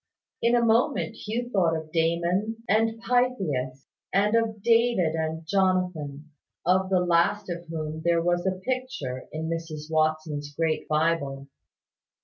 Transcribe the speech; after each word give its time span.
In 0.41 0.55
a 0.55 0.65
moment 0.65 1.13
Hugh 1.13 1.51
thought 1.51 1.75
of 1.75 1.91
Damon 1.91 2.63
and 2.67 2.99
Pythias, 3.03 3.85
and 4.11 4.33
of 4.33 4.63
David 4.63 5.13
and 5.13 5.45
Jonathan, 5.45 6.31
of 6.65 6.89
the 6.89 7.01
last 7.01 7.51
of 7.51 7.67
whom 7.67 8.01
there 8.03 8.19
was 8.19 8.47
a 8.47 8.59
picture 8.65 9.29
in 9.31 9.47
Mrs 9.47 9.91
Watson's 9.91 10.55
great 10.55 10.87
Bible. 10.87 11.49